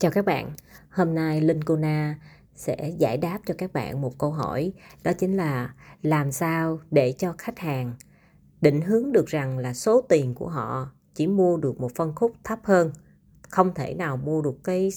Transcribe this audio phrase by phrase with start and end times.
[0.00, 0.52] Chào các bạn,
[0.90, 2.14] hôm nay Linh Cô Na
[2.54, 7.14] sẽ giải đáp cho các bạn một câu hỏi đó chính là làm sao để
[7.18, 7.94] cho khách hàng
[8.60, 12.32] định hướng được rằng là số tiền của họ chỉ mua được một phân khúc
[12.44, 12.92] thấp hơn,
[13.48, 14.90] không thể nào mua được cái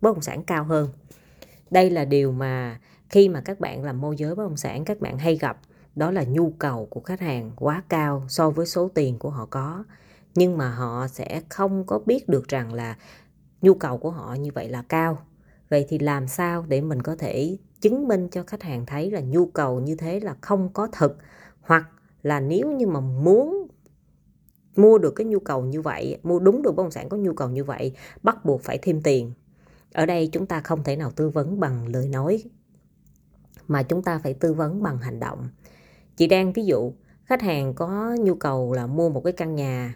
[0.00, 0.88] bất động sản cao hơn.
[1.70, 2.80] Đây là điều mà
[3.10, 5.60] khi mà các bạn làm môi giới bất động sản các bạn hay gặp
[5.94, 9.46] đó là nhu cầu của khách hàng quá cao so với số tiền của họ
[9.50, 9.84] có
[10.34, 12.96] nhưng mà họ sẽ không có biết được rằng là
[13.66, 15.18] nhu cầu của họ như vậy là cao.
[15.70, 19.20] Vậy thì làm sao để mình có thể chứng minh cho khách hàng thấy là
[19.20, 21.18] nhu cầu như thế là không có thực
[21.60, 21.88] hoặc
[22.22, 23.68] là nếu như mà muốn
[24.76, 27.32] mua được cái nhu cầu như vậy, mua đúng được bất động sản có nhu
[27.32, 29.32] cầu như vậy, bắt buộc phải thêm tiền.
[29.92, 32.42] Ở đây chúng ta không thể nào tư vấn bằng lời nói,
[33.68, 35.48] mà chúng ta phải tư vấn bằng hành động.
[36.16, 36.92] Chị đang ví dụ,
[37.24, 39.94] khách hàng có nhu cầu là mua một cái căn nhà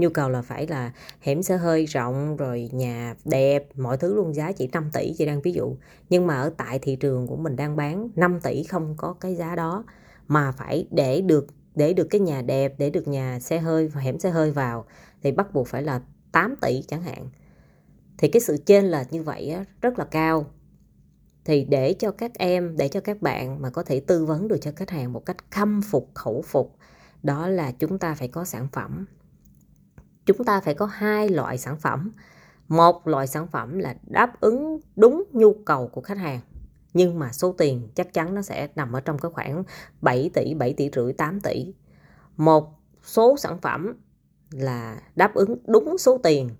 [0.00, 4.34] nhu cầu là phải là hẻm xe hơi rộng rồi nhà đẹp mọi thứ luôn
[4.34, 5.76] giá chỉ 5 tỷ chị đang ví dụ.
[6.10, 9.34] Nhưng mà ở tại thị trường của mình đang bán 5 tỷ không có cái
[9.34, 9.84] giá đó
[10.28, 14.00] mà phải để được để được cái nhà đẹp để được nhà xe hơi và
[14.00, 14.84] hẻm xe hơi vào
[15.22, 16.00] thì bắt buộc phải là
[16.32, 17.28] 8 tỷ chẳng hạn.
[18.18, 20.46] Thì cái sự chênh lệch như vậy á, rất là cao.
[21.44, 24.58] Thì để cho các em để cho các bạn mà có thể tư vấn được
[24.60, 26.76] cho khách hàng một cách khâm phục khẩu phục
[27.22, 29.06] đó là chúng ta phải có sản phẩm
[30.26, 32.12] chúng ta phải có hai loại sản phẩm
[32.68, 36.40] một loại sản phẩm là đáp ứng đúng nhu cầu của khách hàng
[36.94, 39.64] nhưng mà số tiền chắc chắn nó sẽ nằm ở trong cái khoảng
[40.00, 41.74] 7 tỷ, 7 tỷ rưỡi, 8 tỷ.
[42.36, 42.68] Một
[43.02, 43.94] số sản phẩm
[44.50, 46.50] là đáp ứng đúng số tiền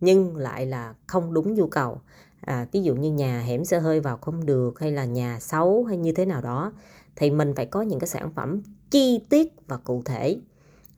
[0.00, 2.00] nhưng lại là không đúng nhu cầu.
[2.40, 5.84] À, ví dụ như nhà hẻm xe hơi vào không được hay là nhà xấu
[5.84, 6.72] hay như thế nào đó
[7.16, 10.40] thì mình phải có những cái sản phẩm chi tiết và cụ thể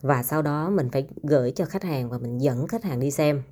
[0.03, 3.11] và sau đó mình phải gửi cho khách hàng và mình dẫn khách hàng đi
[3.11, 3.43] xem.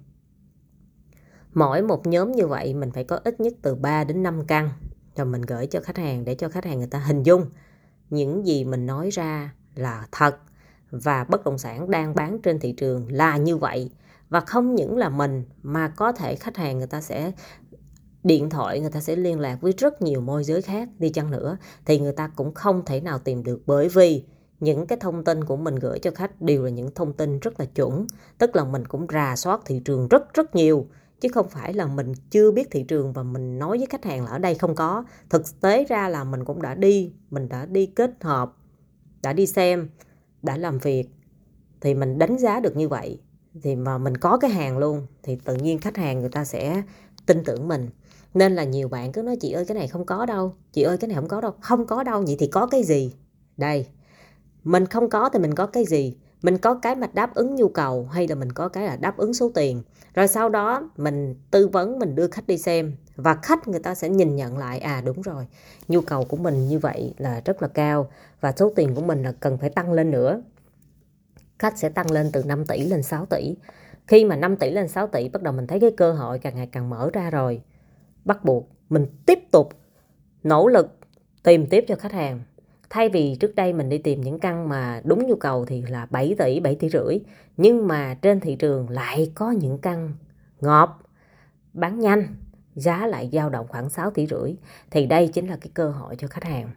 [1.53, 4.71] Mỗi một nhóm như vậy, mình phải có ít nhất từ 3 đến 5 căn
[5.17, 7.47] rồi mình gửi cho khách hàng để cho khách hàng người ta hình dung
[8.11, 10.37] những gì mình nói ra là thật
[10.91, 13.91] và bất động sản đang bán trên thị trường là như vậy
[14.29, 17.33] và không những là mình, mà có thể khách hàng người ta sẽ,
[18.23, 21.31] điện thoại người ta sẽ liên lạc với rất nhiều môi giới khác đi chăng
[21.31, 24.25] nữa, thì người ta cũng không thể nào tìm được bởi vì
[24.61, 27.61] những cái thông tin của mình gửi cho khách đều là những thông tin rất
[27.61, 28.07] là chuẩn.
[28.39, 30.87] Tức là mình cũng rà soát thị trường rất rất nhiều.
[31.21, 34.25] Chứ không phải là mình chưa biết thị trường và mình nói với khách hàng
[34.25, 35.05] là ở đây không có.
[35.31, 38.57] Thực tế ra là mình cũng đã đi, mình đã đi kết hợp,
[39.23, 39.89] đã đi xem,
[40.43, 41.09] đã làm việc.
[41.81, 43.21] Thì mình đánh giá được như vậy.
[43.63, 46.83] Thì mà mình có cái hàng luôn, thì tự nhiên khách hàng người ta sẽ
[47.27, 47.89] tin tưởng mình.
[48.35, 50.55] Nên là nhiều bạn cứ nói, chị ơi, cái này không có đâu.
[50.73, 51.53] Chị ơi, cái này không có đâu.
[51.61, 53.15] Không có đâu, vậy thì có cái gì?
[53.57, 53.87] Đây
[54.65, 56.17] mình không có thì mình có cái gì?
[56.43, 59.17] Mình có cái mà đáp ứng nhu cầu hay là mình có cái là đáp
[59.17, 59.83] ứng số tiền?
[60.15, 63.95] Rồi sau đó mình tư vấn, mình đưa khách đi xem và khách người ta
[63.95, 65.47] sẽ nhìn nhận lại à đúng rồi,
[65.89, 68.11] nhu cầu của mình như vậy là rất là cao
[68.41, 70.43] và số tiền của mình là cần phải tăng lên nữa.
[71.59, 73.57] Khách sẽ tăng lên từ 5 tỷ lên 6 tỷ.
[74.07, 76.57] Khi mà 5 tỷ lên 6 tỷ, bắt đầu mình thấy cái cơ hội càng
[76.57, 77.63] ngày càng mở ra rồi.
[78.25, 79.69] Bắt buộc mình tiếp tục
[80.43, 80.99] nỗ lực
[81.43, 82.41] tìm tiếp cho khách hàng
[82.91, 86.07] thay vì trước đây mình đi tìm những căn mà đúng nhu cầu thì là
[86.11, 87.19] 7 tỷ 7 tỷ rưỡi.
[87.57, 90.13] Nhưng mà trên thị trường lại có những căn
[90.61, 91.01] ngọt,
[91.73, 92.27] bán nhanh,
[92.75, 94.55] giá lại dao động khoảng 6 tỷ rưỡi.
[94.91, 96.71] Thì đây chính là cái cơ hội cho khách hàng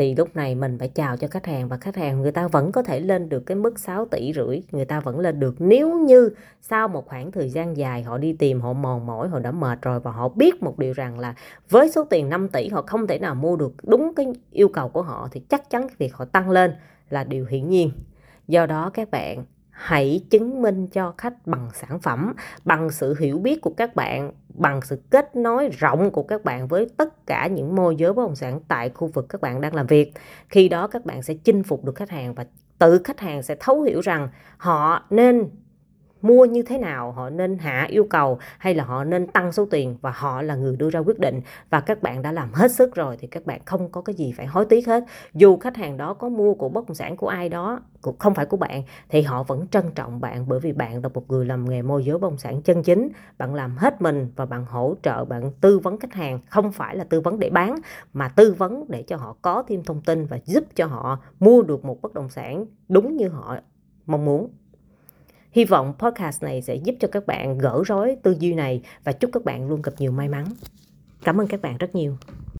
[0.00, 2.72] thì lúc này mình phải chào cho khách hàng và khách hàng người ta vẫn
[2.72, 5.54] có thể lên được cái mức 6 tỷ rưỡi, người ta vẫn lên được.
[5.58, 6.30] Nếu như
[6.60, 9.82] sau một khoảng thời gian dài họ đi tìm, họ mòn mỏi, họ đã mệt
[9.82, 11.34] rồi và họ biết một điều rằng là
[11.70, 14.88] với số tiền 5 tỷ họ không thể nào mua được đúng cái yêu cầu
[14.88, 16.74] của họ thì chắc chắn việc họ tăng lên
[17.10, 17.90] là điều hiển nhiên.
[18.48, 19.44] Do đó các bạn
[19.80, 22.32] hãy chứng minh cho khách bằng sản phẩm,
[22.64, 26.68] bằng sự hiểu biết của các bạn, bằng sự kết nối rộng của các bạn
[26.68, 29.74] với tất cả những môi giới bất động sản tại khu vực các bạn đang
[29.74, 30.12] làm việc.
[30.48, 32.46] Khi đó các bạn sẽ chinh phục được khách hàng và
[32.78, 35.50] tự khách hàng sẽ thấu hiểu rằng họ nên
[36.22, 39.66] mua như thế nào, họ nên hạ yêu cầu hay là họ nên tăng số
[39.70, 41.40] tiền và họ là người đưa ra quyết định.
[41.70, 44.32] Và các bạn đã làm hết sức rồi thì các bạn không có cái gì
[44.36, 45.04] phải hối tiếc hết.
[45.34, 48.34] Dù khách hàng đó có mua của bất động sản của ai đó, cũng không
[48.34, 51.44] phải của bạn, thì họ vẫn trân trọng bạn bởi vì bạn là một người
[51.46, 53.08] làm nghề môi giới bất động sản chân chính.
[53.38, 56.96] Bạn làm hết mình và bạn hỗ trợ, bạn tư vấn khách hàng, không phải
[56.96, 57.76] là tư vấn để bán,
[58.12, 61.62] mà tư vấn để cho họ có thêm thông tin và giúp cho họ mua
[61.62, 63.56] được một bất động sản đúng như họ
[64.06, 64.48] mong muốn.
[65.52, 69.12] Hy vọng podcast này sẽ giúp cho các bạn gỡ rối tư duy này và
[69.12, 70.46] chúc các bạn luôn gặp nhiều may mắn.
[71.24, 72.16] Cảm ơn các bạn rất nhiều.